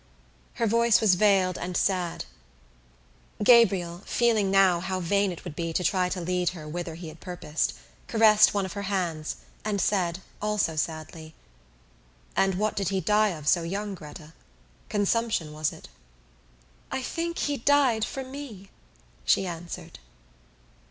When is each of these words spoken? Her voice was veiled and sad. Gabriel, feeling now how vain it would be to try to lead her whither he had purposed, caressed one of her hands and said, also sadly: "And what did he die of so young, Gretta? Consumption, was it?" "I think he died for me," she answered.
Her 0.55 0.65
voice 0.65 0.99
was 0.99 1.13
veiled 1.13 1.59
and 1.59 1.77
sad. 1.77 2.25
Gabriel, 3.43 4.01
feeling 4.07 4.49
now 4.49 4.79
how 4.79 4.99
vain 4.99 5.31
it 5.31 5.43
would 5.43 5.55
be 5.55 5.73
to 5.73 5.83
try 5.83 6.09
to 6.09 6.19
lead 6.19 6.49
her 6.57 6.67
whither 6.67 6.95
he 6.95 7.09
had 7.09 7.19
purposed, 7.19 7.75
caressed 8.07 8.51
one 8.51 8.65
of 8.65 8.73
her 8.73 8.81
hands 8.89 9.35
and 9.63 9.79
said, 9.79 10.23
also 10.41 10.75
sadly: 10.75 11.35
"And 12.35 12.55
what 12.55 12.75
did 12.75 12.89
he 12.89 12.99
die 12.99 13.29
of 13.29 13.47
so 13.47 13.61
young, 13.61 13.93
Gretta? 13.93 14.33
Consumption, 14.89 15.53
was 15.53 15.71
it?" 15.71 15.87
"I 16.91 17.03
think 17.03 17.37
he 17.37 17.57
died 17.57 18.03
for 18.03 18.23
me," 18.23 18.71
she 19.23 19.45
answered. 19.45 19.99